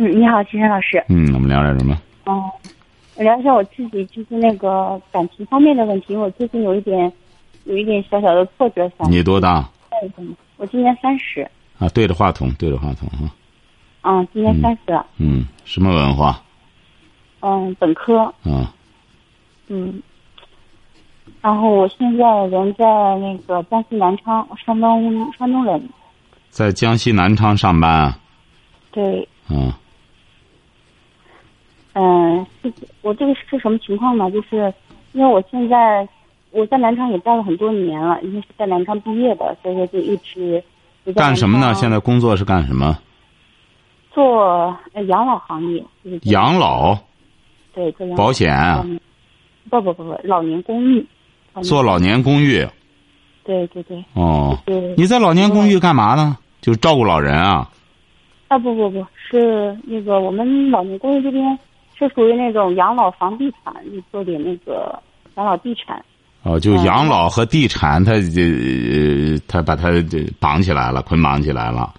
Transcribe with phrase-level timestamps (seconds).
[0.00, 1.04] 嗯，你好，金山老师。
[1.08, 2.00] 嗯，我们聊点什么？
[2.24, 2.48] 哦，
[3.16, 7.12] 我聊一下我自己就是那个感情方面的问题，因为我最近有一点，
[7.64, 9.68] 有一点小小的挫折，想你多大？
[10.56, 11.42] 我今年三十。
[11.80, 13.34] 啊，对着话筒，对着话筒啊。
[14.02, 15.04] 嗯，今年三十了。
[15.18, 16.40] 嗯，什么文化？
[17.40, 18.20] 嗯，本科。
[18.44, 18.72] 啊。
[19.66, 20.00] 嗯。
[21.40, 22.84] 然后我现在人在
[23.18, 25.88] 那个江西南昌，山东山东人。
[26.50, 28.18] 在江西南昌上班啊？
[28.92, 29.28] 对。
[29.48, 29.66] 嗯。
[29.66, 29.72] 嗯，
[33.02, 34.30] 我这个是什么情况呢？
[34.30, 34.72] 就是
[35.12, 36.06] 因为我现在
[36.50, 40.62] 我在南昌也待了很多年了，因为是在南昌毕业的，所以说就一直。
[41.14, 41.72] 干什么呢？
[41.74, 42.98] 现在工作是干什么？
[44.12, 44.76] 做
[45.06, 45.82] 养老行业。
[46.24, 46.98] 养老。
[47.72, 49.00] 对，做养保险。
[49.70, 51.06] 不不不不，老年公寓。
[51.62, 52.66] 做老年公寓。
[53.44, 54.04] 对对对。
[54.14, 54.58] 哦。
[54.96, 56.36] 你在老年公寓干嘛呢？
[56.60, 57.70] 就照顾老人啊。
[58.48, 61.58] 啊不不不是那个我们老年公寓这边
[61.98, 64.96] 是属于那种养老房地产，你做点那个
[65.36, 66.04] 养老地产。
[66.44, 69.88] 哦，就养老和地产，他这他把他
[70.38, 71.92] 绑起来了，捆绑起来了。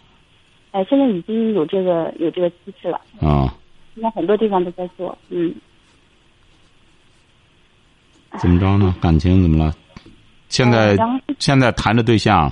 [0.71, 2.99] 哎，现在已经有这个有这个机制了。
[3.19, 3.53] 啊。
[3.95, 5.53] 现在很多地方都在做，嗯。
[8.37, 8.95] 怎么着呢？
[9.01, 9.73] 感情怎么了？
[10.47, 10.97] 现在
[11.39, 12.49] 现在谈着对象。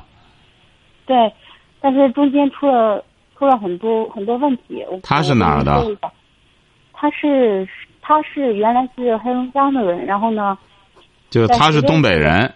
[1.06, 1.16] 对，
[1.80, 3.04] 但是中间出了。
[3.40, 4.84] 出了很多很多问题。
[5.04, 5.86] 他是哪儿的？
[7.00, 7.68] 他是
[8.02, 10.58] 他是原来是黑龙江的人，然后呢，
[11.30, 12.52] 就他是东北人。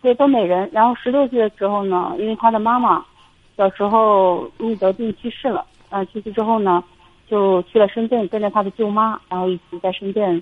[0.00, 0.70] 对，东北人。
[0.72, 3.04] 然后十六岁的时候呢，因为他的妈妈
[3.56, 6.84] 小时候因为得病去世了，嗯，去世之后呢，
[7.28, 10.40] 就去了深圳，跟着他的舅妈，然后一起在深圳，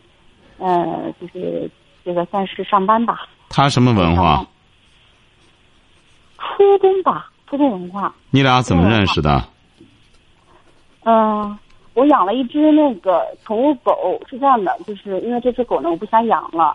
[0.58, 1.70] 呃，就是
[2.04, 3.26] 这个算是上班吧。
[3.48, 4.44] 他什么文化？
[6.36, 8.14] 初中吧，初中文化。
[8.30, 9.42] 你俩怎么认识的？
[11.04, 11.58] 嗯，
[11.94, 16.74] 我养了一只那个宠物狗，是这样的，就是因为这只狗呢，我不想养了，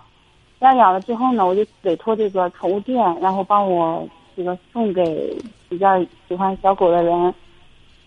[0.59, 5.35] 要养了之后呢，我就委托这个宠物店，然后帮我这个送给
[5.67, 7.33] 比较喜欢小狗的人，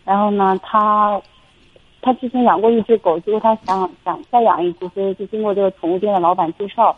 [0.04, 1.20] 然后呢，他
[2.00, 6.96] 他之前养过一只狗，结果他想想再养一只，所以就经过这个宠物店的老板介绍，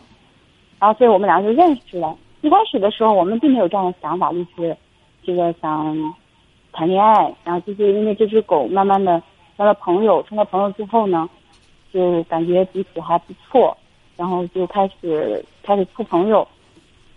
[0.78, 2.14] 然后所以我们两个就认识了。
[2.42, 4.76] 一开始的时候，我们并没有这样的想法，就是
[5.24, 6.14] 这个想。
[6.74, 9.22] 谈恋爱，然后就是因为这只狗，慢慢的
[9.62, 11.28] 交了朋友，成了朋友之后呢，
[11.94, 13.76] 就感觉彼此还不错，
[14.16, 16.46] 然后就开始开始处朋友。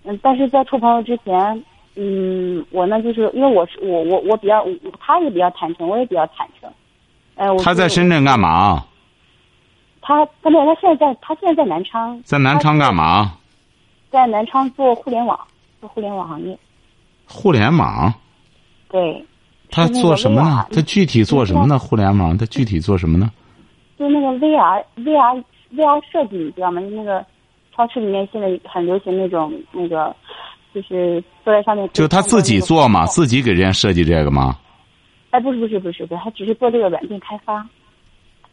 [0.03, 4.63] 嗯，但是在处朋友之前，嗯，我呢就是因为我是我我我比较，
[4.99, 6.71] 他也比较坦诚，我也比较坦诚。
[7.33, 8.85] 哎，他在深圳干嘛？
[10.01, 12.21] 他他没有，他现在在他现在在南昌。
[12.21, 13.39] 在南昌干嘛？
[14.11, 15.39] 在南昌做互联网，
[15.81, 16.55] 做互联网行业。
[17.27, 18.13] 互联网。
[18.87, 19.25] 对。
[19.75, 20.65] 他做什么呢？
[20.71, 21.77] 他具体做什么呢？
[21.77, 23.29] 互联网，他具体做什么呢？
[23.99, 25.43] 就那个 VR、VR、
[25.73, 26.79] VR 设计，你知道吗？
[26.79, 27.25] 就那个
[27.75, 30.15] 超市里面现在很流行那种那个，
[30.73, 31.89] 就是坐在上面。
[31.91, 33.05] 就他自己做嘛？
[33.07, 34.57] 自己给人家设计这个吗？
[35.31, 37.61] 哎，不是不是不是不是，他只是做这个软件开发，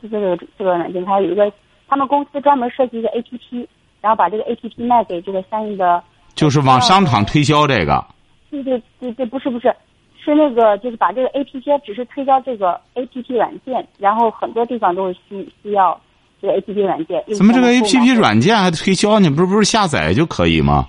[0.02, 1.52] 就这个这个软件开发有一个，
[1.86, 3.64] 他们公司专门设计一个 APP，
[4.00, 6.02] 然后把这个 APP 卖给这个相应的。
[6.34, 8.04] 就是往商场推销这个。
[8.50, 9.72] 对对对对，不是不是。
[10.24, 16.00] 是那个，就是把这个 A P P 只是推销这个 A P P 软件，然后很多地方都是需需要
[16.40, 17.24] 这个 A P P 软件。
[17.34, 19.28] 怎么这个 A P P 软件还推销呢？
[19.30, 20.86] 不是不是下载就可以吗？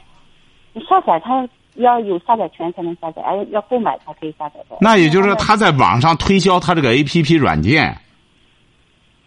[0.73, 4.77] 你下载它要有下载权才能下载，而要购买才可以下载的。
[4.79, 7.97] 那也就是他在网上推销他这个 A P P 软件。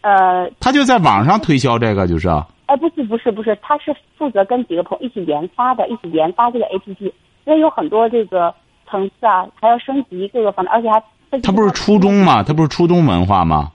[0.02, 0.48] 呃。
[0.60, 2.28] 他就在网上推销这个，就是。
[2.66, 7.04] 哎，不是不是不是，他是负责跟几个朋友一起研发的，一起研发这个 A P P，
[7.44, 8.54] 因为有很多这个。
[8.90, 11.02] 层次啊，还要升级各个方面，而且还
[11.40, 12.42] 他不是初中嘛？
[12.42, 13.72] 他不是初中文化吗？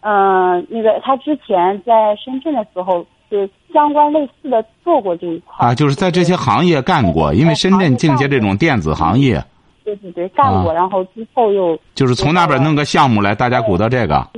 [0.00, 9.42] 嗯，那个他之前在深圳的时候，就相关类似的做过这一块啊，就是在这些行业干过，因为深圳境界这种电子行业。
[9.84, 14.28] 对对对，干过，然后之后又就是从那边弄个项目来，大家鼓捣这个。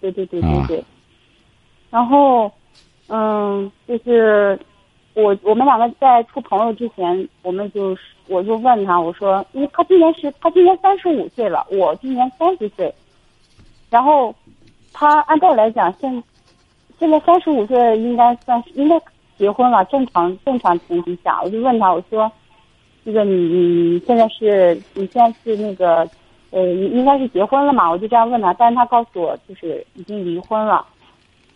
[0.00, 0.84] 对对对对对。
[1.90, 2.50] 然后，
[3.08, 4.58] 嗯，就是。
[5.14, 7.96] 我我们两个在处朋友之前，我们就
[8.30, 12.94] 我就问他，我说，因为他今年是他今年三十五岁了，我今年三十岁，
[13.90, 14.32] 然后
[14.92, 16.22] 他按道理来讲，现
[16.96, 18.96] 现在三十五岁应该算是应该
[19.36, 22.30] 结婚了，正常正常情况下，我就问他，我说，
[23.04, 26.08] 这个你你现在是你现在是那个
[26.52, 27.90] 呃应该是结婚了嘛？
[27.90, 30.86] 我就这样问他，但是他告诉我就是已经离婚了，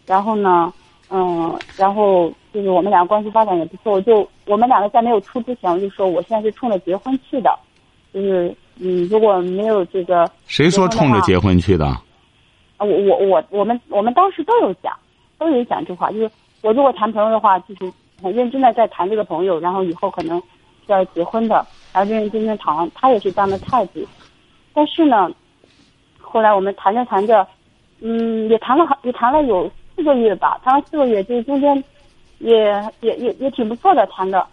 [0.07, 0.73] 然后呢，
[1.11, 7.57] 嗯，然后就是我们俩关系发展也不错，我就我们两个在没有处之前，我就说我现在是冲着结婚去的，
[8.13, 11.87] 就是嗯如果没有这个谁说冲着结婚去的？
[11.87, 12.01] 啊，
[12.79, 14.93] 我我我我们我们当时都有讲，
[15.39, 16.31] 都有讲这话，就是
[16.63, 20.37] 我如果谈朋友的话，就是很认真的在谈这个朋友，然后以后可能
[20.87, 24.01] 是要结婚的，然后认认真真谈，他也是这样的态度。
[24.73, 25.31] 但是呢，
[26.21, 27.47] 后来我们谈着谈着，
[28.01, 31.83] 嗯，也谈了好，也谈了有四个月吧，谈了四个月，就是中间
[32.39, 32.55] 也
[33.01, 34.47] 也也也挺不错的谈的，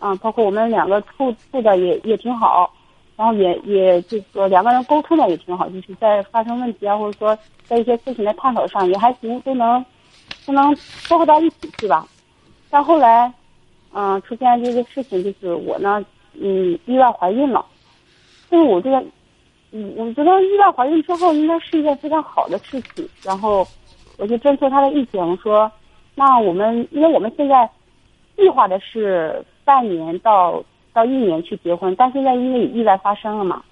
[0.00, 2.72] 嗯，包括我们两个处处的也也挺好。
[3.16, 9.82] 然后也也这个两个人沟通的也挺好，就是在发生问题啊，或者说在一些事情的探讨上也还行，都能
[10.44, 12.06] 都能说合到一起去吧。
[12.68, 13.32] 但后来，
[13.94, 16.04] 嗯、出现这个事情，就是我呢，
[16.38, 17.64] 嗯，意外怀孕了。
[18.50, 19.02] 就是我这个，
[19.70, 23.08] 嗯，我觉得意外怀孕之后应该是一件非常好的事情。
[23.22, 23.66] 然后
[24.16, 25.70] 我就征求他的意见，我说，
[26.14, 27.68] 那我们因为我们现在
[28.36, 30.62] 计划的是半年到。
[30.96, 33.62] 到一年去结婚，但现在因为意外发生了嘛，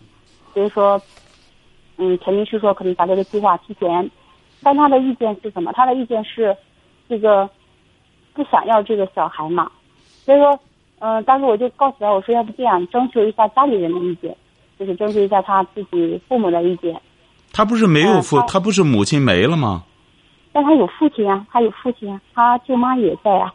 [0.53, 1.01] 所以说，
[1.97, 4.11] 嗯，肯定是说可能把这个计划提前。
[4.63, 5.73] 但他的意见是什么？
[5.73, 6.55] 他的意见是，
[7.09, 7.49] 这个
[8.35, 9.73] 不想要这个小孩嘛。
[9.97, 10.61] 所以说，
[10.99, 14.37] 嗯、当时我就告诉他，我说要不这样，征求一下家里人的意见，
[14.79, 17.01] 就是征求一下他自己父母的意见。
[17.55, 19.85] 他不是没有父，他不是母亲没了吗？
[20.55, 23.53] 但他有父亲啊，他有父亲啊，他舅妈也在啊。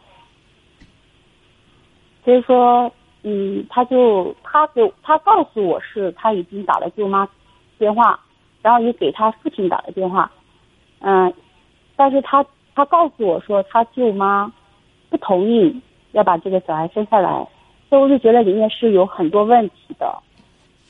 [2.22, 2.92] 所以说，
[3.22, 7.26] 嗯，他就他给他告诉我是他已经打了舅妈
[7.78, 8.20] 电话，
[8.60, 10.30] 然后也给他父亲打了电话，
[11.00, 11.32] 嗯，
[11.96, 12.44] 但是他
[12.74, 14.52] 他告诉我说他舅妈
[15.08, 15.74] 不同意
[16.12, 17.30] 要把这个小孩生下来，
[17.88, 20.22] 所以我就觉得里面是有很多问题的，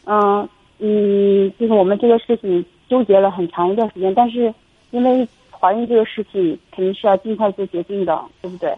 [0.07, 0.49] 嗯
[0.81, 4.53] 嗯，就是我们这个事情纠结了很长一段时间，但是
[4.91, 5.29] 因为
[5.61, 8.75] 怀孕这个事情肯定是要尽快做决定的，对不对？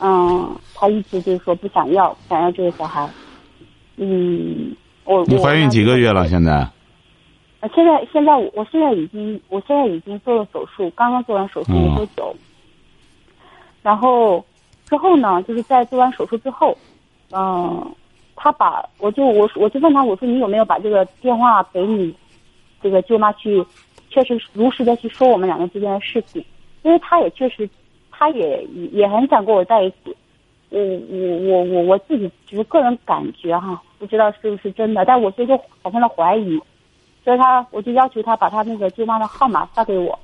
[0.00, 3.08] 嗯，他一直就是说不想要，不想要这个小孩。
[3.96, 6.26] 嗯，我你怀孕几个月了？
[6.26, 6.52] 现在？
[7.60, 12.34] 啊现在现在我我现在已经我现在已经做了手术，刚刚做完手术没多久。
[13.82, 14.44] 然后
[14.84, 16.76] 之后呢，就是在做完手术之后，
[17.30, 17.94] 嗯、
[18.34, 22.12] 他把我就我我就问他，我说你有没有把这个电话给你
[22.82, 23.64] 这个舅妈去，
[24.12, 26.44] 确实如实的去说我们两个之间的事情，
[26.82, 27.68] 因为他也确实，
[28.10, 28.62] 他也
[28.92, 30.14] 也很想跟我在一起。
[30.70, 36.58] 我我我我我自己只是个人感觉哈，不知道是不是真的，但我所以就产生了怀疑，
[37.22, 40.18] 所以他我就要求他把他那个舅妈的号码发给我，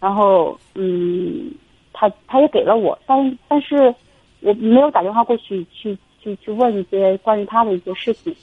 [0.00, 1.52] 然后嗯，
[1.92, 3.94] 他他也给了我，但但是
[4.40, 8.34] 我没有打电话过去去去去问一些关于他的一些事情。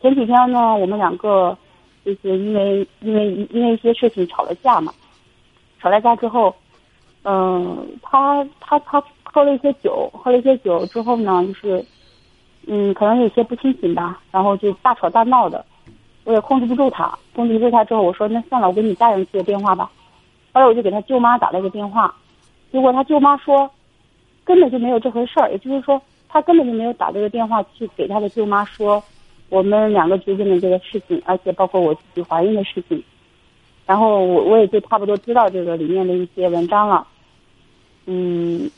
[0.00, 1.56] 前几天呢，我们两个
[2.04, 4.92] 就是因为因为因为一些事情吵了架嘛，
[5.80, 6.54] 吵了架之后，
[7.22, 11.84] 嗯、他他他喝了一些酒，喝了一些酒之后呢，就是
[12.66, 15.64] 嗯，可能有些不清醒吧，然后就大吵大闹的，
[16.24, 19.90] 我也控制不住他，控制不住他之后，我说那算了，我给你家人接个电话吧。
[20.52, 22.14] 后来我就给他舅妈打了一个电话，
[22.70, 23.70] 结果他舅妈说
[24.44, 29.02] 根本就没有这回事儿，也就是说他根本就没有打这个电话去给他的舅妈说
[29.52, 33.04] 我们两个之间的这个事情，而且包括我自己怀孕的事情。
[33.84, 37.06] 然后我我也就差不多知道这个里面的一些文章了。
[38.06, 38.70] 嗯，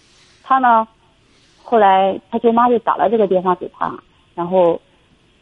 [0.43, 0.89] 他呢，
[1.63, 3.97] 后来他舅妈就打了这个电话给他，
[4.35, 4.81] 然后，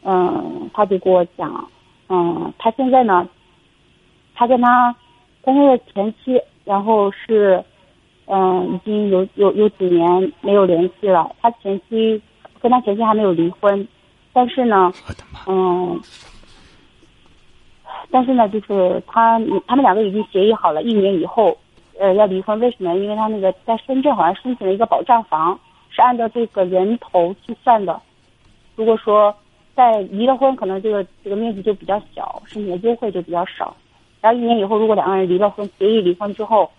[0.03, 1.67] 嗯，他就跟我讲，
[2.09, 3.27] 嗯，他现在呢，
[4.35, 4.95] 他跟他
[5.43, 7.63] 跟他的前妻，然后是，
[8.27, 11.35] 嗯，已经有有有几年没有联系了。
[11.41, 12.21] 他前妻
[12.61, 13.87] 跟他前妻还没有离婚，
[14.33, 15.39] 但是呢，我的妈！
[15.47, 16.01] 嗯，
[18.09, 21.55] 但是呢，就是他他们两个已经协议好了，一年以后，
[21.99, 22.59] 呃，要离婚。
[22.59, 22.95] 为什么？
[22.95, 25.59] 因为他那个在深圳好像申请了一个保障房，
[25.91, 28.01] 是按照这个人头去算的。
[28.75, 29.33] 如果说
[29.75, 33.75] 在离了婚，可能这个这个面积就比较小，申请的优惠就比较少。
[34.19, 36.71] 然后一年以后，如果两个人离了婚，协议离婚之后，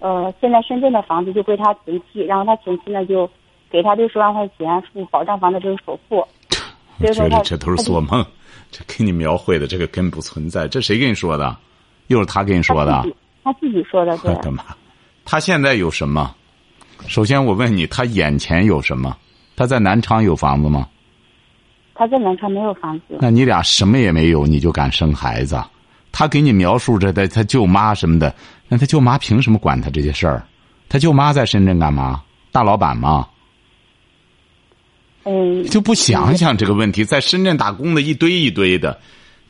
[0.00, 3.30] 呃，现在深圳的房子就归他前妻，然后他前妻呢就
[3.70, 6.26] 给他六十万块钱付保障房的这个首付。
[7.00, 8.24] 我觉得这都是做梦，
[8.70, 10.68] 这给你描绘的这个根本不存在。
[10.68, 11.56] 这谁跟你说的？
[12.08, 13.04] 又是他跟你说的
[13.44, 13.52] 他？
[13.54, 14.40] 自己说的，对我。
[14.42, 14.64] 的妈！
[15.24, 16.34] 他现在有什么？
[17.06, 19.16] 首先我问你，他眼前有什么？
[19.56, 20.88] 他在南昌有房子吗？
[21.94, 25.62] 他在南昌没有房子，那你俩什么也没有，你就敢生孩子？
[26.12, 28.34] 他给你描述着的他舅妈什么的，
[28.68, 30.42] 那他舅妈凭什么管他这些事儿？
[30.88, 32.22] 他舅妈在深圳干嘛？
[32.50, 33.28] 大老板吗？
[35.24, 38.98] 嗯，就不想想这个问题，在深圳打工的一堆一堆的，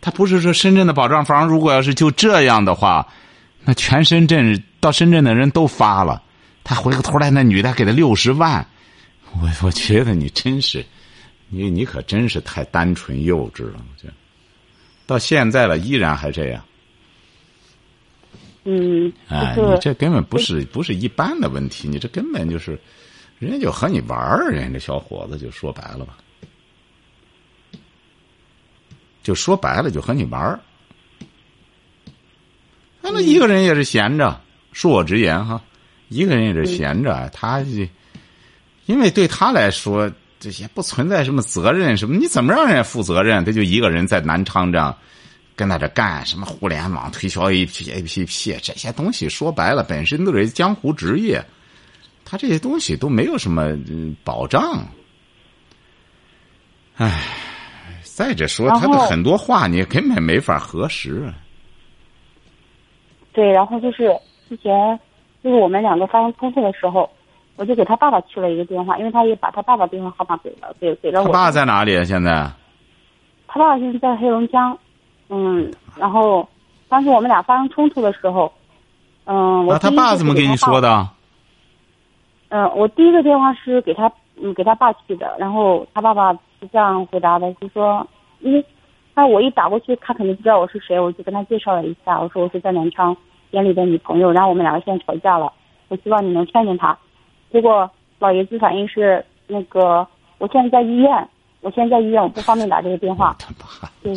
[0.00, 3.06] 他不是说深圳的保障房，如果要是就这样的话，
[3.64, 6.22] 那全深圳到深圳的人都发了，
[6.64, 8.66] 他回过头来那女的给他六十万，
[9.40, 10.84] 我我觉得你真是，
[11.48, 14.14] 你你可真是太单纯幼稚了，我觉得，
[15.06, 16.64] 到现在了依然还这样，
[18.64, 22.78] 嗯，哎，你这根本不是不是一般的问题，你这根本就是，
[23.40, 26.18] 人家就和你玩儿，人家这小伙子就说白了吧，
[29.22, 30.60] 就说白了就和你玩儿。
[33.00, 34.38] 那么一个人也是闲着，
[34.74, 35.60] 恕我直言哈，
[36.10, 37.70] 一个人也是闲着，他就
[38.84, 43.42] 因为对他来说这些不存在什么责任什么，你怎么让人家负责任？
[43.42, 44.94] 他就一个人在南昌这样
[45.56, 51.42] 跟他这干什么互联网推销 A P A P P 这些东西，说白了本身都是江湖职业，
[52.30, 54.86] 他这些东西都没有什么嗯保障。
[56.96, 57.24] 唉，
[58.04, 61.32] 再者说，他的很多话你根本没法核实。
[63.32, 64.16] 对，然后就是
[64.48, 64.96] 之前
[65.42, 67.10] 就是我们两个发生冲突的时候，
[67.56, 71.26] 我就给他爸爸去了一个电话，因为他也把他爸爸电话号码给了，给给了我。
[71.26, 72.04] 他爸在哪里啊？
[72.04, 72.48] 现在？
[73.48, 74.78] 他爸爸现在在黑龙江，
[75.30, 76.48] 嗯，然后
[76.88, 78.52] 当时我们俩发生冲突的时候，
[79.24, 81.08] 嗯，我那他爸怎么跟你说的？
[82.50, 88.06] 嗯，我第一个电话是给他嗯给他爸去的，然后他爸爸是这样回答的，就说，
[88.40, 88.64] 因为
[89.14, 93.16] 那我一打过去，他肯定不知道我是谁，我就跟他介绍了一下，我说我是在南昌
[93.50, 95.52] 店里的女朋友，然后我们两个现在吵架了，
[95.88, 96.96] 我希望你能劝劝他。
[97.52, 97.88] 结果
[98.18, 100.06] 老爷子反应是那个，
[100.38, 101.28] 我现在在医院，
[101.60, 103.36] 我现在在医院，我不方便打这个电话，
[104.02, 104.14] 对，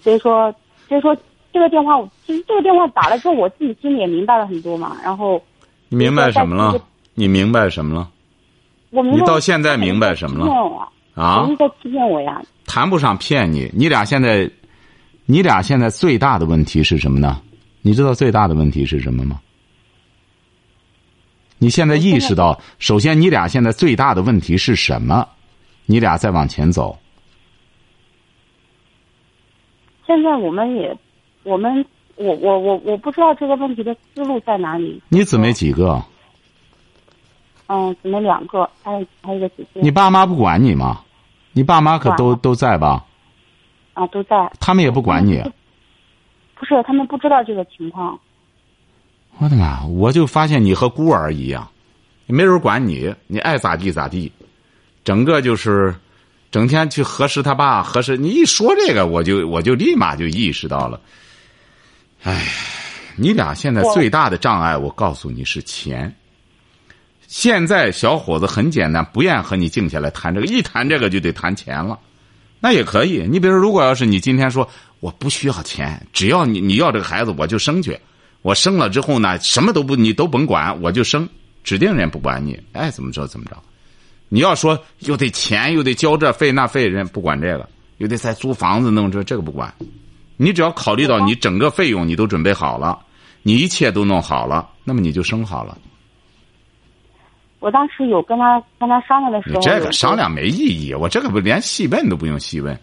[0.00, 0.54] 所以说
[0.88, 1.14] 所以说
[1.52, 5.42] 这个电话其实这个电话打了之后，我自己心里也明白了很多嘛，然后
[5.90, 6.72] 你明白什么了？
[7.14, 8.10] 你明白什么了？
[8.90, 10.52] 我明白你到现在明白什么了
[11.14, 11.56] 啊人？
[11.56, 12.42] 家在欺骗我呀。
[12.66, 14.50] 谈不上骗你，你俩现在，
[15.26, 17.40] 你俩现在最大的问题是什么呢？
[17.82, 19.40] 你知道最大的问题是什么吗？
[21.58, 25.26] 你现在意识到，首先你俩现在最大的问题是什么？
[25.86, 26.98] 你俩再往前走，
[30.06, 30.96] 现在我们也，
[31.42, 31.84] 我们
[32.16, 35.02] 我我我我不知道这个问题的思路在哪里。
[35.10, 36.02] 你姊妹几个？
[37.66, 39.80] 嗯，姊妹两个，还有还有一个姐姐。
[39.80, 41.00] 你爸妈不管你吗？
[41.52, 43.04] 你爸妈可都都在吧？
[43.94, 44.50] 啊都在。
[44.60, 45.42] 他们也不管你。
[46.56, 48.18] 不是，他们不知道这个情况。
[49.38, 49.84] 我的妈！
[49.86, 51.68] 我就发现你和孤儿一样，
[52.26, 54.30] 没人管你，你爱咋地咋地，
[55.02, 55.94] 整个就是
[56.50, 61.00] 整天去核实他爸，核实你一说这个，我就我就立马就意识到了。
[62.22, 62.44] 哎，
[63.16, 66.14] 你俩现在最大的障碍，我告诉你是钱。
[67.34, 71.98] 现在小伙子很简单，不愿和你静下来谈这个，一谈这个就得谈钱了。
[72.60, 74.66] 那也可以，你比如如果要是你今天说
[75.00, 77.98] 我不需要钱，只要你你要这个孩子，我就生去。
[78.42, 81.28] 我生了之后呢，什么都不你都甭管，我就生，
[81.64, 83.56] 指定人不管你，爱怎么着怎么着。
[84.28, 89.74] 你要说又得钱又得交这费那费，人不管这个，又得再租房子弄这这个不管。
[90.36, 92.96] 你只要考虑到你整个费用你都准备好了，
[93.42, 95.76] 你一切都弄好了，那么你就生好了。
[97.64, 102.78] 我当时有跟他跟他商量的时候，你这个商量没意义，我这个不连细问都不用细问。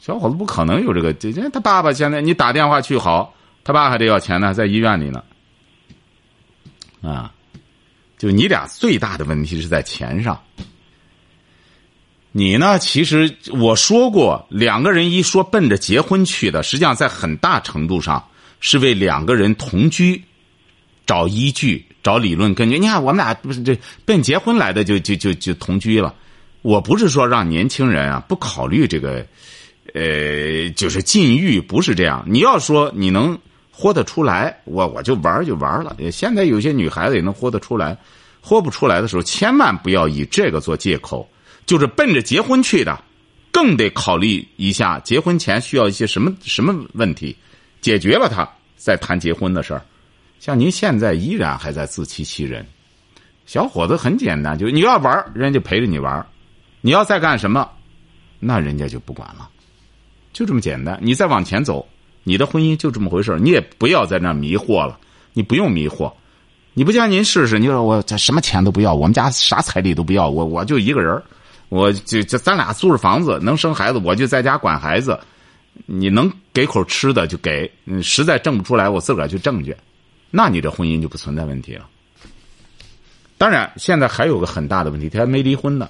[0.00, 5.22] 小伙子不可能有这个，这这他爸爸现在你打电话去好，他爸还得要钱呢，在医院里呢。
[7.00, 7.32] 啊，
[8.18, 10.36] 就你俩最大的问题是在钱上。
[12.32, 12.76] 你呢？
[12.80, 18.24] 其实我说过，两个人一说奔着结婚去的，实际上在很大程度上
[18.58, 20.20] 是为两个人同居
[21.06, 22.78] 找依据、找理论根据。
[22.78, 26.14] 你看，我们俩不是这奔结婚来的就，就就就同居了。
[26.62, 29.26] 我不是说让年轻人啊不考虑这个，
[29.94, 32.24] 呃，就是禁欲，不是这样。
[32.26, 33.38] 你要说你能
[33.70, 35.96] 豁得出来，我我就玩就玩了。
[36.12, 37.96] 现在有些女孩子也能豁得出来，
[38.40, 41.28] 豁不出来的时候，千万不要以这个做借口。
[41.66, 43.00] 就是奔着结婚去的，
[43.52, 47.36] 更得考虑一下结婚前需要一些什么什么问题，
[47.80, 49.82] 解决了它再谈结婚的事儿。
[50.40, 52.66] 像您现在依然还在自欺欺人，
[53.44, 56.24] 小伙子很简单，就你要玩，人家就陪着你玩；
[56.80, 57.70] 你要再干什么，
[58.38, 59.46] 那人家就不管了，
[60.32, 60.98] 就这么简单。
[61.02, 61.86] 你再往前走，
[62.24, 64.98] 你的婚姻就这么回事你也不要在那迷惑了，
[65.34, 66.10] 你不用迷惑。
[66.72, 71.22] 你不信您试试，你说我这什么钱都不要，我们家啥彩礼都不要，我我就一个人
[71.68, 75.20] 我就就咱俩租着房子，能生孩子，我就在家管孩子。
[75.84, 77.70] 你能给口吃的就给，
[78.02, 79.76] 实在挣不出来，我自个儿去挣去。
[80.30, 81.86] 那你这婚姻就不存在问题了。
[83.36, 85.88] 当然，现在还有个很大的问题，他还没离婚呢。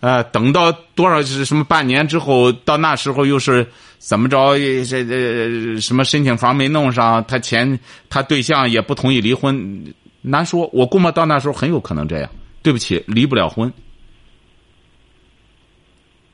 [0.00, 3.66] 呃，等到多少是什么半年之后，到那时候又是
[3.98, 4.58] 怎么着？
[4.58, 10.68] 这这什么申请房没弄上，他前他对象也不同意离婚，难说。
[10.72, 12.30] 我估摸到那时候很有可能这样。
[12.62, 13.72] 对不起，离不了婚。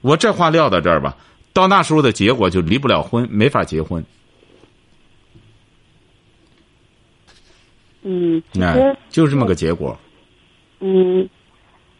[0.00, 1.16] 我这话撂到这儿吧，
[1.52, 4.04] 到那时候的结果就离不了婚，没法结婚。
[8.08, 9.98] 嗯，其哎，就这么个结果。
[10.78, 11.28] 嗯，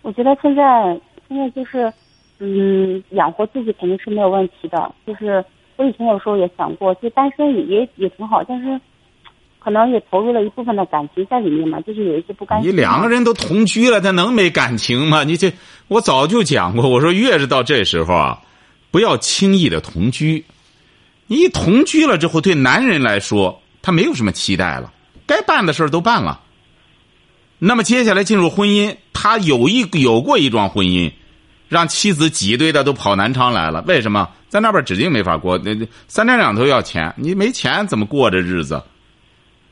[0.03, 0.63] 我觉得现在
[1.29, 1.93] 现在就是，
[2.39, 4.95] 嗯，养活自己肯定是没有问题的。
[5.05, 5.45] 就是
[5.75, 8.81] 我以前有时候也想过，就单身也也也挺好，但是
[9.59, 12.71] 可能也投入了一部分的感情在里面嘛，就是有一些不甘你。
[12.71, 15.25] 两个人都同居了，他能没感情吗？
[15.25, 15.53] 你这
[15.89, 18.39] 我早就讲过，我说越是到这时候啊，
[18.93, 20.45] 不要轻易的同居。
[21.27, 24.93] 你一同居了之后，对男人来说，他没有什么期待了，
[25.27, 26.41] 该办的事儿都办了。
[27.59, 31.11] 那么接下来进入婚姻，他有一有过一桩婚姻，
[31.69, 33.83] 让妻子挤兑的都跑南昌来了。
[33.87, 34.29] 为什么？
[34.49, 35.75] 在那边指定没法过，那
[36.07, 38.83] 三天两头要钱，你没钱怎么过这日子？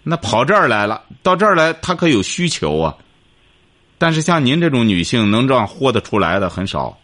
[0.03, 2.95] 那跑这儿来了，到这儿来他可有需求啊。
[3.97, 6.99] 但是像您这种女性，能这样豁得出来的很少，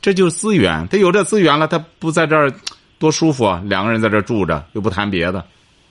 [0.00, 0.86] 这就是资源。
[0.88, 2.52] 他有这资源了，他不在这儿
[2.98, 3.62] 多舒服啊！
[3.64, 5.44] 两个人在这儿住着，又不谈别的，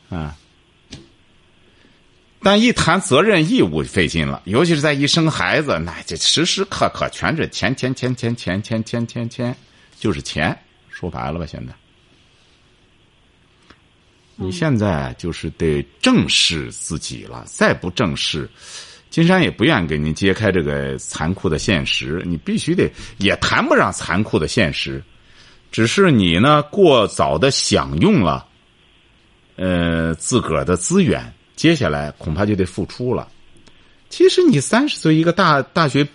[0.10, 0.36] 啊。
[2.42, 9.56] 但一谈责任义务费劲了，尤其是在一生孩子，那这时时刻刻全是钱钱钱钱钱钱钱钱钱，
[10.00, 10.58] 就是钱。
[10.90, 11.74] 说白了吧，现在，
[14.36, 18.50] 你现在就是得正视自己了，再不正视，
[19.10, 22.24] 金山也不愿给您揭开这个残酷的现实。
[22.26, 25.04] 你必须得，也谈不上残酷的现实，
[25.72, 28.48] 只是你呢过早的享用了，
[29.56, 33.28] 呃自个儿的资源，接下来恐怕就得付出了。
[34.10, 36.08] 其实你三十岁一个大大学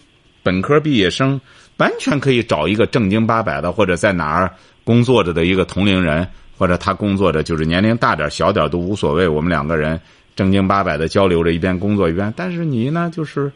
[0.42, 1.38] 本科毕业生，
[1.76, 4.50] 完全可以找一个正经八百的，或者在哪儿
[4.84, 6.26] 工作着的一个同龄人，
[6.56, 9.28] 或者他工作着就是年龄大点小点都无所谓。
[9.28, 10.00] 我们两个人
[10.34, 12.32] 正经八百的交流着，一边工作一边。
[12.36, 13.52] 但是你呢，就是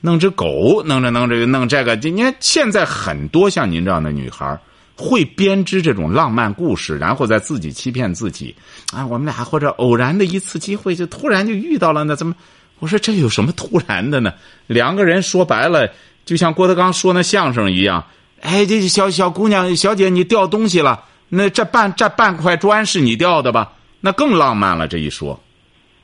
[0.00, 1.96] 弄只狗，弄着弄着弄这个。
[1.96, 4.58] 你看现在很多像您这样的女孩
[4.96, 8.54] 会编织这种浪漫故事，然后再自己欺骗自己。
[8.92, 12.16] 啊，我们俩或者偶然的一次机会，就突然就遇到了呢？
[12.16, 12.34] 怎么？
[12.78, 14.32] 我说这有什么突然的呢？
[14.66, 15.90] 两个人说白了，
[16.24, 18.04] 就像郭德纲说那相声一样。
[18.40, 21.04] 哎，这小小姑娘、小姐，你掉东西了？
[21.28, 23.72] 那这半这半块砖是你掉的吧？
[24.00, 24.86] 那更浪漫了。
[24.86, 25.42] 这一说，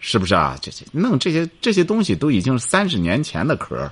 [0.00, 0.56] 是不是啊？
[0.62, 3.90] 这这弄这些这些东西都已经三十年前的壳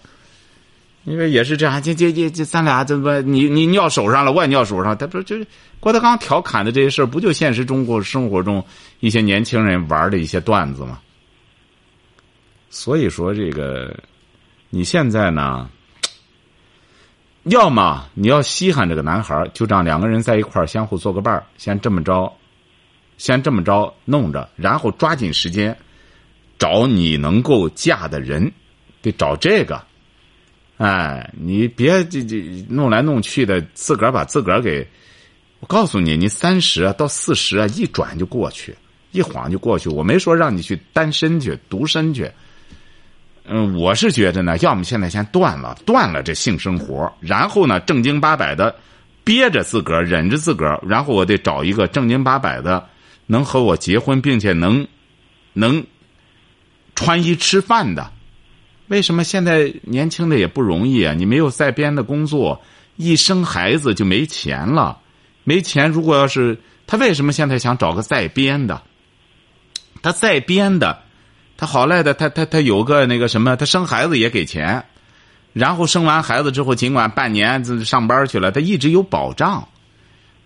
[1.11, 5.37] 因为也是这样，这这这这咱俩怎么你你尿手上了，我也尿手上，他不就
[5.81, 8.65] 郭德纲调侃的这些事儿，不就现实中国生活中
[9.01, 11.01] 一些年轻人玩的一些段子吗？
[12.71, 13.93] 所以说，这个
[14.69, 15.69] 你现在呢，
[17.43, 22.33] 要么你要稀罕这个男孩就让两个人在一块儿相互做个伴儿，先这么着，
[23.19, 25.77] 先这么着弄着，然后抓紧时间
[26.57, 28.53] 找你能够嫁的人，
[29.03, 29.90] 得找这个。
[30.81, 34.87] 哎，你别这这弄来弄去的，自个儿把自个儿给，
[35.59, 38.75] 我告诉你，你三十啊到四十啊，一转就过去，
[39.13, 39.91] 一晃就过去。
[39.91, 42.31] 我没说让你去单身去、独身去。
[43.45, 48.75] 嗯，我是觉得呢，要么现在先断了，断了这性生活，然后呢，正经八百的
[49.23, 52.89] 憋着自个儿，忍着自个儿，然后我得找一个正经八百的，
[53.27, 54.89] 能和我结婚，并且能
[55.53, 55.85] 能
[56.95, 58.11] 穿衣吃饭的。
[58.91, 61.15] 为什么现在年轻的也不容易啊？
[61.15, 62.61] 你没有在编的工作，
[62.97, 64.99] 一生孩子就没钱了，
[65.45, 65.89] 没钱。
[65.89, 68.83] 如果要是他为什么现在想找个在编的？
[70.03, 71.05] 他在编的。
[71.57, 74.87] 他好赖的，他他他有个那个什么，他生孩子也给钱，
[75.53, 79.69] 然后生完孩子之后，尽管半年上班去了，他一直有保障。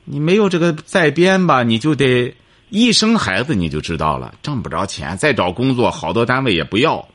[0.05, 2.35] 你没有这个在编吧，你就得
[2.69, 7.09] 一生孩子你就知道了，挣不着钱，再找工作，好多单位也不要。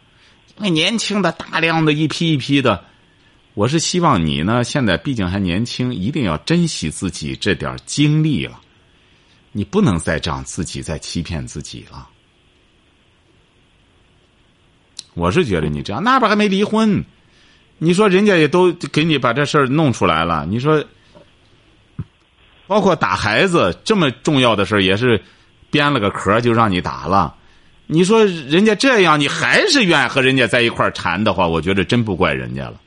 [0.61, 2.83] 那年轻的大量的一批一批的，
[3.53, 8.59] 我是希望你呢，现在毕竟还年轻，一定要珍惜自己这点经历了，
[9.53, 12.09] 你不能再这样自己再欺骗自己了。
[15.13, 17.05] 我是觉得你这样，那边还没离婚，
[17.77, 20.83] 你说人家也都给你把这事儿弄出来了，你说，
[22.67, 25.23] 包括打孩子这么重要的事儿，也是
[25.71, 27.37] 编了个壳就让你打了。
[27.91, 32.79] 你说人家这样，你还是愿意和人家在一块儿缠的话，我觉得真不怪人家了。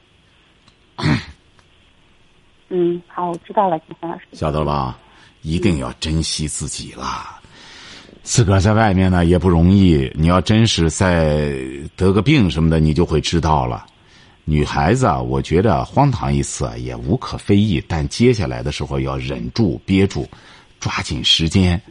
[2.69, 4.23] 嗯，好，我知道了，金山老师。
[4.33, 4.99] 晓得了吧？
[5.43, 7.41] 一定要珍惜自己啦。
[8.23, 10.09] 自个儿在外面呢也不容易。
[10.15, 11.53] 你要真是再
[11.97, 13.85] 得个病什么的，你就会知道了。
[14.45, 20.29] 女孩子啊，我觉得荒唐一次也无可非议，但接下来的时候要忍住、憋住，
[20.79, 21.83] 抓紧时间，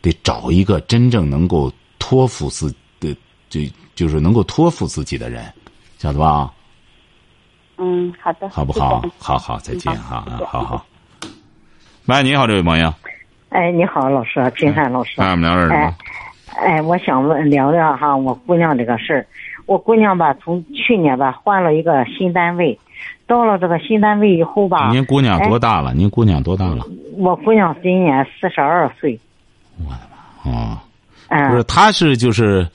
[0.00, 1.72] 得找一个真正能够
[2.10, 3.16] 托付自的，
[3.48, 3.60] 就
[3.94, 5.44] 就是能够托付自己的人，
[5.96, 6.52] 晓得吧？
[7.76, 8.48] 嗯，好的。
[8.48, 9.00] 好不好？
[9.16, 10.84] 好好，再见哈，好好。
[12.06, 12.92] 喂，你好，这位朋友。
[13.50, 15.20] 哎，你好，老师，金山老师。
[15.20, 15.94] 哎，我们聊点什么？
[16.56, 19.24] 哎，我想问聊聊哈，我姑娘这个事儿。
[19.66, 22.76] 我姑娘吧，从去年吧换了一个新单位，
[23.28, 24.90] 到了这个新单位以后吧。
[24.90, 25.94] 您姑娘多大了？
[25.94, 26.84] 您姑娘多大了？
[27.16, 29.16] 我姑娘今年四十二岁。
[29.86, 30.00] 我的
[30.44, 30.50] 妈！
[30.50, 30.78] 哦，
[31.30, 32.66] 不是，他是就是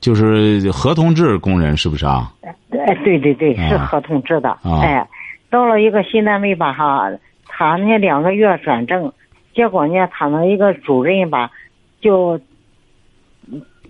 [0.00, 2.32] 就是合同制工人，是不是啊？
[2.42, 4.56] 哎，对对对，是合同制的。
[4.82, 5.06] 哎，
[5.50, 7.10] 到了一个新单位吧，哈，
[7.46, 9.12] 他那两个月转正，
[9.54, 11.50] 结果呢，他那一个主任吧，
[12.00, 12.40] 就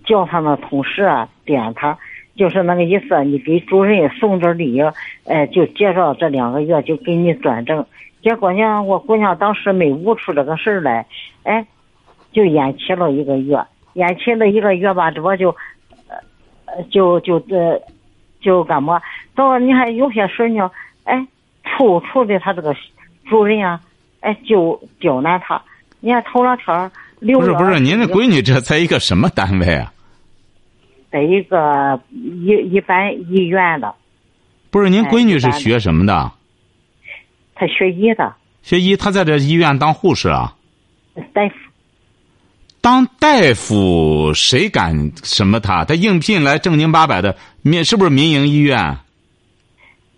[0.05, 1.97] 叫他那同事啊点他。
[2.35, 4.79] 就是那个意思，你给主任送点礼，
[5.25, 7.85] 哎，就介绍这两个月就给你转正。
[8.21, 11.05] 结果呢，我姑娘当时没悟出这个事儿来，
[11.43, 11.65] 哎，
[12.31, 13.61] 就延期了一个月，
[13.93, 15.49] 延期了一个月吧，这不就，
[16.07, 17.81] 呃，就就这，
[18.41, 19.01] 就干么？
[19.35, 20.69] 到你看有些事呢，
[21.03, 21.27] 哎，
[21.63, 22.75] 处处的他这个
[23.29, 23.79] 主任啊，
[24.21, 25.61] 哎，就刁难他。
[25.99, 29.93] 你看头两天六不是不是，您的闺女这在一个什么单位啊？
[31.11, 33.95] 在一个一一般医院的，
[34.69, 36.31] 不是您闺女是学什么的？
[37.55, 38.33] 她学医的。
[38.61, 40.55] 学医，她在这医院当护士啊。
[41.33, 41.55] 大夫。
[42.81, 45.83] 当大夫谁敢什么他？
[45.85, 48.77] 他应聘来正经八百的民，是不是民营医院？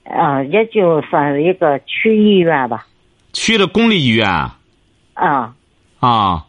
[0.06, 2.86] 啊，也就算是一个区医院吧。
[3.34, 4.28] 区的公立医院。
[5.13, 5.56] 啊。
[6.00, 6.45] 啊。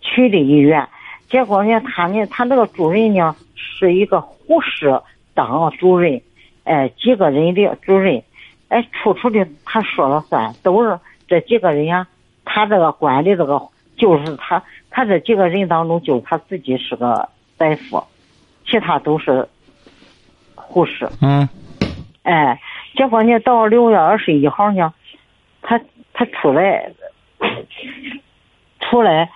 [0.00, 0.88] 区的医院，
[1.28, 3.36] 结果呢，他呢，他那个主任呢。
[3.80, 5.00] 是一个护士
[5.34, 6.20] 当主任，
[6.64, 8.20] 哎，几个人的主任，
[8.68, 12.08] 哎，处处的他说了算，都是这几个人呀。
[12.44, 13.60] 他这个管的这个
[13.98, 18.02] 就是他，他这几个人当中就他自己是个大夫，
[18.64, 19.46] 其他都是
[20.54, 21.08] 护士。
[21.20, 21.48] 嗯。
[22.22, 22.60] 哎，
[22.94, 24.92] 结果呢，到六月二十一号呢，
[25.62, 25.80] 他
[26.12, 26.92] 他出来，
[28.80, 29.30] 出来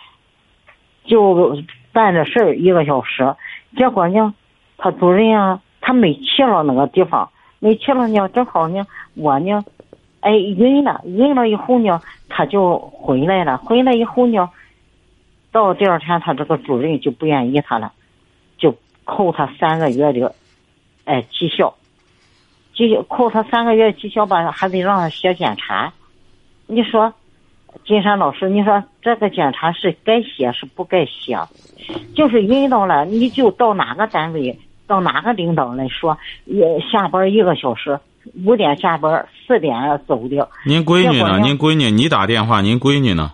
[1.05, 3.35] 就办这事儿一个小时。
[3.77, 4.35] 结果呢，
[4.77, 9.65] 他主任啊，他没去了那个地方，没去了呢，正好呢，我呢，
[10.23, 14.49] 哎，晕了，晕了以后呢，他就回来了，回来以后呢，
[15.53, 17.93] 到第二天，他这个主任就不愿意他了，
[18.57, 20.35] 就扣他三个月的，
[21.05, 21.75] 哎，绩效，
[22.75, 25.93] 绩效扣他三个月绩效吧，还得让他写检查，
[26.67, 27.13] 你说。
[27.87, 31.39] 金山老师，你说这个检查是该写是不该写？
[32.15, 37.99] 就是晕倒了，你就到哪个单位，到哪个领导来说，也下班一个小时，
[38.45, 39.73] 五点下班，四点
[40.07, 40.49] 走的。
[40.65, 41.39] 您闺女呢？
[41.41, 43.33] 您闺女，你打电话，您闺女呢？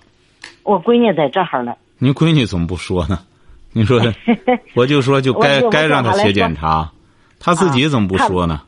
[0.62, 1.74] 我闺女在这儿呢。
[1.98, 3.20] 您闺女怎么不说呢？
[3.72, 4.00] 您说，
[4.74, 6.90] 我就说就该该让她写检查，
[7.38, 8.62] 她自己怎么不说呢？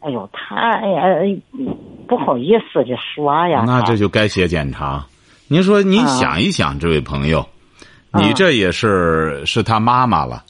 [0.00, 1.02] 哎呦，她哎呀。
[2.08, 5.06] 不好意思的说呀，那这就该写检查。
[5.46, 7.46] 您说，您想一想，这位朋友，
[8.14, 10.42] 你这也是是他妈妈了。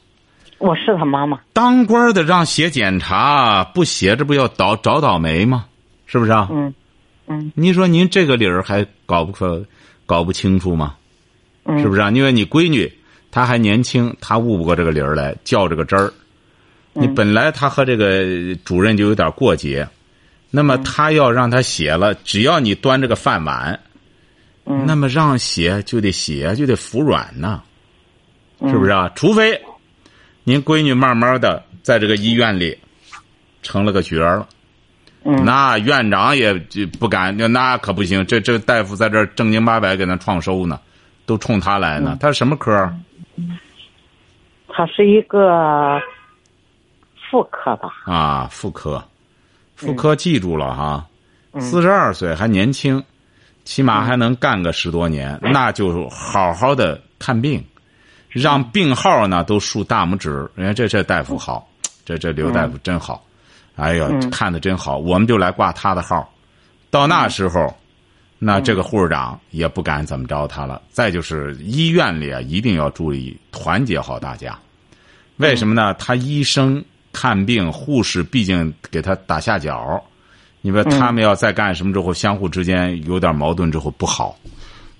[0.61, 1.39] 我是他妈妈。
[1.53, 5.65] 当官的让写检查，不写这不要倒找倒霉吗？
[6.05, 6.47] 是不是啊？
[6.51, 6.73] 嗯
[7.27, 7.51] 嗯。
[7.55, 9.65] 您说您这个理儿还搞不可
[10.05, 10.95] 搞不清楚吗？
[11.65, 12.11] 嗯是不是啊？
[12.11, 12.91] 因为你闺女
[13.31, 16.13] 她还年轻，她悟不过这个理儿来，较这个真儿。
[16.93, 19.87] 你本来她和这个主任就有点过节。
[20.53, 23.79] 那么他要让他写了，只要你端这个饭碗，
[24.65, 27.61] 那么让写就得写，就得服软呐，
[28.67, 29.09] 是不是啊？
[29.15, 29.57] 除非
[30.51, 32.77] 您闺女慢慢的在这个医院里
[33.63, 34.47] 成了个角儿了，
[35.23, 38.25] 那院长也就不敢，那可不行。
[38.25, 40.77] 这这大夫在这正经八百给他创收呢，
[41.25, 42.17] 都冲他来呢。
[42.19, 42.93] 他什么科？
[44.67, 45.97] 他是一个
[47.29, 47.89] 妇科吧？
[48.03, 49.01] 啊，妇科。
[49.77, 51.07] 妇科记住了哈，
[51.61, 53.01] 四十二岁还年轻，
[53.63, 57.63] 起码还能干个十多年，那就好好的看病，
[58.31, 60.49] 让病号呢都竖大拇指。
[60.55, 61.67] 人家这这大夫好，
[62.03, 63.23] 这这刘大夫真好，
[63.75, 66.27] 哎呀，看的真好，我们就来挂他的号。
[66.89, 67.75] 到那时候，
[68.39, 70.81] 那这个护士长也不敢怎么着他了。
[70.89, 74.57] 再就是医院里啊，一定要注意团结好大家。
[75.37, 75.93] 为什么呢？
[75.95, 76.83] 他医生。
[77.13, 80.01] 看病，护士毕竟给他打下脚，
[80.61, 84.33] 你说他们要再干什么之后，相互之间有点矛盾之后不好，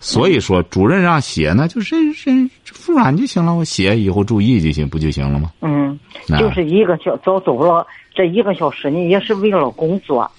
[0.04, 5.52] 所以说，主任让写呢，就是认复软就行了，我写以后注意就行，不就行了吗？
[5.62, 10.30] 嗯，啊就是一个小早走了这一个小时呢，也是为了工作。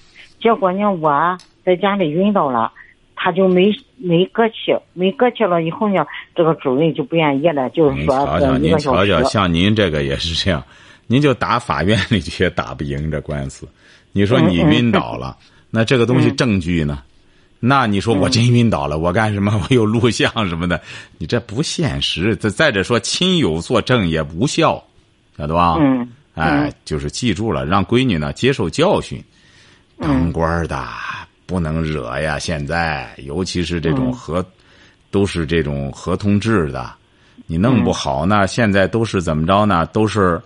[0.41, 2.73] 结果呢，我在家里晕倒了，
[3.15, 9.05] 他就没没搁去，没搁去了以后呢，这个主任就不愿意了，就是您说瞧瞧，您瞧。
[9.05, 10.61] 瞧，像您这个也是这样，
[11.07, 13.65] 您就打法院里去也打不赢这官司。
[14.11, 15.37] 你说你晕倒了，
[15.71, 17.01] 那这个东西证据呢？
[17.65, 19.53] 那你说我真晕倒了，我干什么？
[19.63, 20.81] 我有录像什么的，
[21.17, 22.35] 你这不现实。
[22.35, 24.83] 再再者说，亲友作证也无效，
[25.37, 25.77] 晓得吧？
[25.79, 29.23] 嗯，哎，就是记住了，让闺女呢接受教训。
[29.97, 30.85] 当官的
[31.45, 32.37] 不能惹呀！
[32.37, 34.45] 现在尤其是这种合，
[35.09, 36.91] 都是这种合同制的，
[37.47, 39.85] 你弄不好呢，现在都是怎么着呢？
[39.85, 40.41] 都是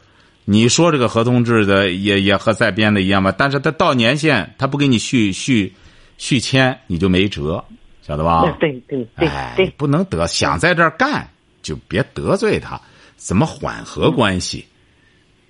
[0.46, 3.34] 你说这个合同制的也也和在编的一样吧？
[3.36, 5.74] 但是他到年限，他不给你续续
[6.18, 7.64] 续签，你就没辙，
[8.02, 8.42] 晓得吧？
[8.60, 11.28] 对对对对哎，对，不能得想在这儿干，
[11.62, 12.80] 就别得罪他。
[13.16, 14.66] 怎么缓和关系？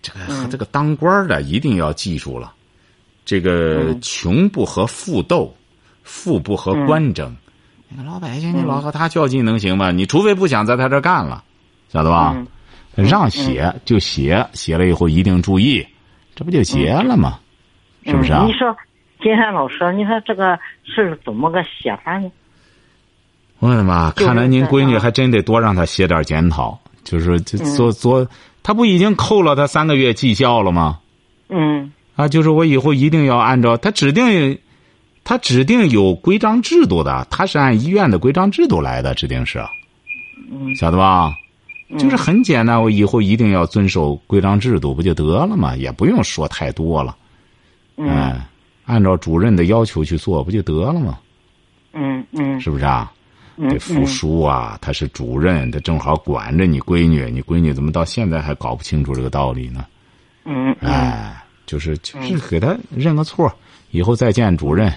[0.02, 2.54] 这个、和这个当官的一定要记住了，
[3.26, 5.54] 这个嗯穷不和富斗，
[6.04, 7.36] 富不和官争。
[7.90, 9.92] 那个老百姓，你老和他较劲能行吗？
[9.92, 11.44] 你除非不想在他这儿干了，
[11.90, 12.34] 晓得吧？
[12.36, 12.48] 嗯
[12.96, 15.86] 让写就写，写了以后一定注意，
[16.34, 17.40] 这不就结了吗？
[18.08, 18.48] 是不是啊嗯？
[18.48, 18.76] 你说，
[19.22, 22.32] 金山老师，你说这个是怎么个写法呢？
[23.60, 24.12] 我的妈！
[24.12, 28.28] 看来您闺女还真得多让她写点检讨，就是就嗯做做，
[28.62, 31.00] 她不已经扣了她三个月绩效了吗？
[31.50, 34.60] 嗯啊，就是我以后一定要按照他指定，
[35.24, 39.60] 他指定有规章制度的，他是按医院的规章制度来的，指定是，
[40.52, 41.34] 嗯晓得吧？
[41.90, 45.76] 嗯就是很简单，我以后一定要遵守规章制度，不就得了吗？
[45.76, 47.16] 也不用说太多了，
[47.98, 48.48] 嗯哎，
[48.88, 51.20] 按照主任的要求去做，不就得了吗？
[51.94, 53.14] 嗯嗯是不是啊？
[53.58, 59.86] 嗯这付书啊，他是主任，他正好管着你闺女，你闺女怎么到现在还搞不清楚这个道理呢？
[60.46, 63.52] 嗯嗯哎，就是就是给他认个错，
[63.92, 64.94] 以后再见主任，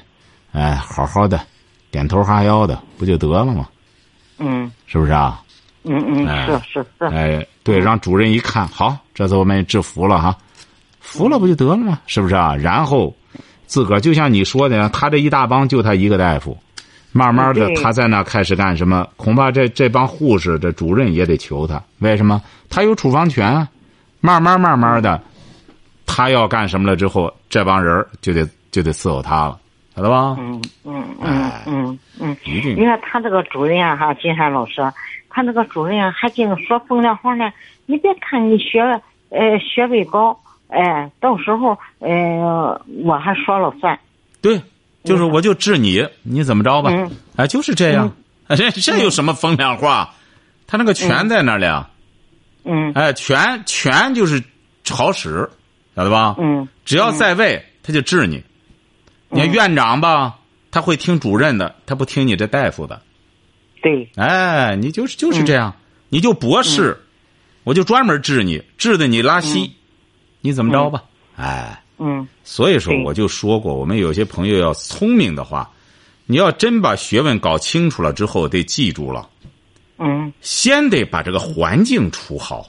[0.53, 1.41] 哎，好好的，
[1.91, 3.67] 点头哈腰的，不就得了吗？
[4.39, 5.43] 嗯是不是啊？
[5.85, 10.37] 嗯嗯，哎是是是，哎，对，让主任一看，好，这次我们制服了哈，
[11.01, 11.99] 服了不就得了吗？
[12.07, 12.55] 是不是啊？
[12.55, 13.17] 然后
[13.71, 16.59] 自个儿就像你说的，他这一大帮就他一个大夫，
[17.13, 19.07] 慢慢的他在那开始干什么？
[19.17, 22.43] 恐怕这这帮护士这主任也得求他，为什么？
[22.69, 23.69] 他有处方权啊，
[24.21, 25.23] 慢慢慢慢的，
[26.05, 29.57] 他要干什么了之后，这帮人就得就得伺候他了，
[29.95, 30.37] 晓得吧？
[30.41, 32.37] 嗯嗯嗯嗯嗯。
[32.45, 34.83] 一定你看他这个主任啊，哈，金山老师，
[35.29, 37.53] 他那个主任啊，还净说风凉话呢。
[37.87, 38.81] 你别看你学
[39.29, 40.37] 呃学位高，
[40.71, 43.99] 哎，到时候呃我还说了算。
[44.41, 44.61] 对，
[45.05, 46.91] 就是我就治你，你怎么着吧？
[46.93, 48.11] 嗯哎，就是这样。
[48.47, 50.15] 哎，这这有什么风凉话？
[50.67, 51.91] 他那个权在那里啊。
[52.65, 54.43] 嗯哎，权权就是
[54.91, 55.49] 好使，
[55.97, 56.37] 晓得吧？
[56.39, 58.43] 嗯只要在位，他就治你。
[59.29, 60.39] 你看院长吧，
[60.71, 63.01] 他会听主任的，他不听你这大夫的。
[63.83, 65.75] 对，哎，你就是就是这样，
[66.09, 67.01] 你就博士，
[67.65, 69.73] 我就专门治你，治的你拉稀，
[70.41, 71.03] 你怎么着吧？
[71.37, 72.27] 哎，嗯。
[72.45, 75.71] 所以说我就说过，我们有些朋友要聪明的话，
[76.27, 79.29] 你要真把学问搞清楚了之后，得记住了，
[79.99, 80.33] 嗯。
[80.41, 82.67] 先得把这个环境处好。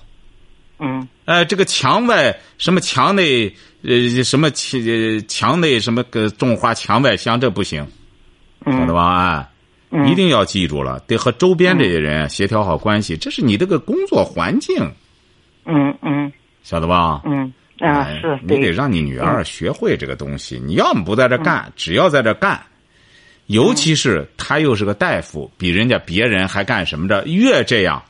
[0.80, 1.08] 嗯。
[1.26, 3.54] 哎，这个墙外什么墙内
[3.84, 7.86] 呃什么墙呃墙内什么个种花墙外香，这不行，
[8.66, 9.16] 晓得嗯吧？
[9.18, 9.50] 哎，
[9.92, 14.76] 嗯，一定要记住了，得和周边这些人协调好关系，这是你这个工作环境，
[15.66, 16.32] 嗯嗯。
[16.64, 17.22] 晓得吧？
[17.26, 20.62] 嗯啊哎是，你得，让你女儿学会这个东西。
[20.65, 22.62] 你要么不在这干，只要在这干，
[23.48, 27.24] 尤其是他又是个大夫，比人家别人还干什么着？
[27.26, 28.02] 越这样，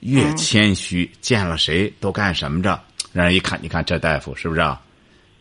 [0.00, 2.78] 越谦虚，见了谁都干什么着？
[3.12, 4.80] 让人一看，你看这大夫是不是啊？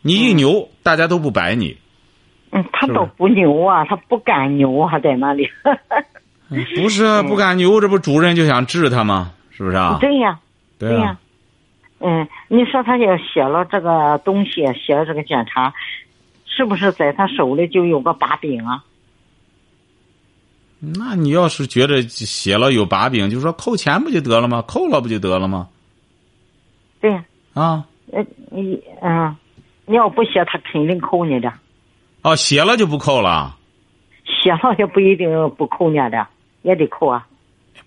[0.01, 1.75] 你一牛，大家都不摆你。
[2.51, 5.45] 嗯，他倒不牛啊，他不敢牛啊，在那里。
[6.75, 9.33] 不是啊， 不敢牛，这不主任就想治他吗？
[9.51, 9.97] 是不是啊？
[9.99, 10.39] 对呀，
[10.79, 11.17] 对对呀。
[11.99, 15.73] 嗯，你说他要写了这个东西，写了这个检查，
[16.45, 18.83] 是不是在他手里就有个把柄啊？
[20.79, 24.61] 那你要是觉得写了有把柄，就说扣钱不就得了吗？
[24.61, 25.69] 扣了不就得了吗？
[27.01, 29.35] 对呀，啊，呃，你嗯，
[29.85, 31.49] 你要不写，他肯定扣你的；
[32.21, 33.55] 哦，写了就不扣了。
[34.23, 36.27] 写了也不一定不扣你的，
[36.61, 37.25] 也得扣啊。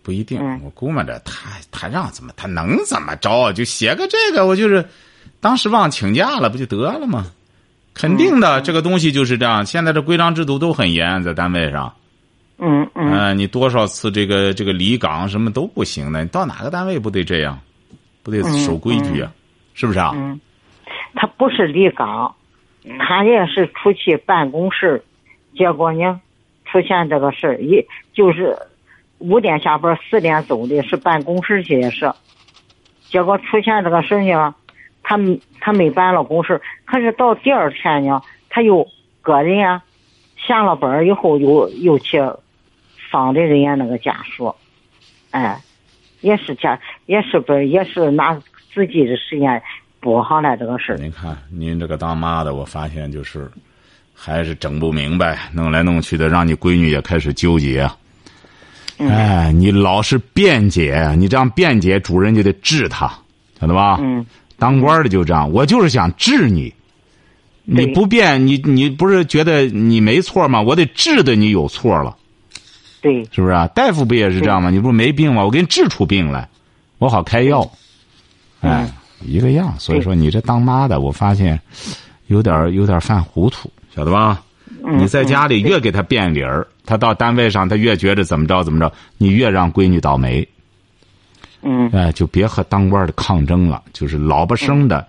[0.02, 3.52] 不一定，嗯我估摸着他他让怎么他能怎么着啊？
[3.52, 4.84] 就写个这个，我就是
[5.40, 7.26] 当时忘请假了，不就得了吗？
[7.92, 9.66] 肯定的，这个东西就是这样。
[9.66, 11.92] 现在这规章制度都很严，在单位上，
[12.58, 17.58] 嗯嗯呃，你多少次这个这个离岗什么都不行的，你到哪个单位不得这样，
[18.22, 19.32] 不得守规矩啊，
[19.74, 20.12] 是不是啊？
[20.14, 20.40] 嗯，
[21.14, 22.34] 他不是离岗，
[23.00, 25.02] 他也是出去办公室，
[25.56, 26.20] 结果呢，
[26.64, 27.84] 出现这个事儿，一
[28.14, 28.56] 就是
[29.20, 32.12] 五点下班，四点走的，是办公室去也是，
[33.08, 34.54] 结果出现这个事情，
[35.02, 35.18] 他
[35.60, 38.88] 他没办了公事，可是到第二天呢，他又
[39.20, 39.82] 个人呀，
[40.36, 42.18] 下了班以后又又去
[43.10, 44.54] 访的人家那个家属，
[45.32, 45.60] 哎，
[46.22, 48.40] 也是家也是不也是拿
[48.72, 49.62] 自己的时间
[50.00, 50.96] 补上来这个事儿。
[50.96, 53.50] 您看，您这个当妈的，我发现就是
[54.14, 57.86] 还是整不明白，弄来弄去的，让你闺女也开始纠结。
[59.08, 63.10] 哎，你老是辩解，你这样辩解，主人就得治他，
[63.60, 63.98] 晓得吧？
[64.00, 64.24] 嗯
[64.58, 66.70] 当官的就这样，我就是想治你。
[67.64, 70.60] 你不变，你你不是觉得你没错吗？
[70.60, 72.14] 我得治的你有错了，
[73.00, 73.66] 对，是不是啊？
[73.68, 74.68] 大夫不也是这样吗？
[74.68, 75.44] 你不是没病吗？
[75.44, 76.46] 我给你治出病来，
[76.98, 77.70] 我好开药。
[78.60, 78.86] 哎，
[79.24, 79.72] 一个样。
[79.78, 81.58] 所以说，你这当妈的，我发现
[82.26, 84.42] 有点有点犯糊涂，晓得吧？
[84.84, 90.46] 嗯你在家里越给他变理儿，他到单位上他越觉得怎么着怎么着，你越让闺女倒霉。
[91.62, 91.90] 嗯。
[91.92, 95.06] 哎，就别和当官的抗争了，就是老不生的，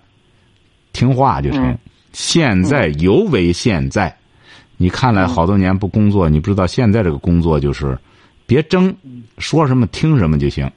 [0.93, 1.63] 听话就成。
[1.65, 1.77] 嗯。
[2.13, 4.13] 现在尤为现在，
[4.75, 7.97] 你看来好多年不工作，你不知道现在这个工作就是，
[8.45, 8.93] 别争，
[9.37, 10.69] 说什么听什么就行，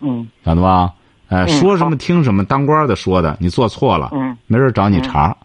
[0.00, 0.26] 嗯。
[0.44, 0.92] 晓得吧？
[1.28, 4.36] 哎，嗯说什么听什么，当官的说的，你做错了，嗯。
[4.48, 5.36] 没人找你茬。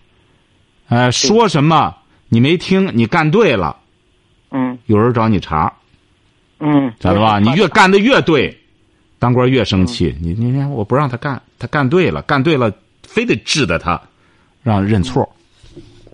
[0.87, 1.95] 哎，说什么
[2.33, 3.75] 你没听，你干对了，
[4.51, 5.73] 嗯有人找你茬。
[6.59, 7.39] 嗯，晓得吧？
[7.39, 8.57] 你越干的越对，
[9.19, 10.15] 当官越生嗯气。
[10.21, 12.71] 你你看，我不让他干，他干对了，干对了，
[13.03, 14.01] 非得治的他，
[14.63, 15.27] 让认错，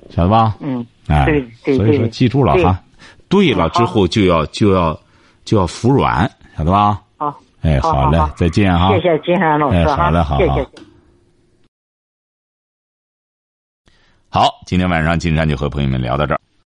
[0.10, 0.56] 晓得吧？
[0.60, 2.82] 嗯哎，对对所以说记住了哈，
[3.30, 4.99] 对了之后就要就要
[5.45, 6.27] 就要服软，
[6.58, 6.99] 晓得吧？
[7.17, 8.89] 好，哎，嘞好好好，再见哈。
[8.95, 10.67] 谢谢金山老师哎，好嘞好好谢谢。
[14.29, 16.39] 好，今天晚上金山就和朋友们聊到这儿。